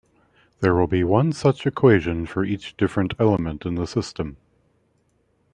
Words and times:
There 0.61 0.73
will 0.73 0.87
be 0.87 1.03
one 1.03 1.31
such 1.31 1.67
equation 1.67 2.25
for 2.25 2.43
each 2.43 2.75
different 2.75 3.13
element 3.19 3.67
in 3.67 3.75
the 3.75 3.85
system. 3.85 4.37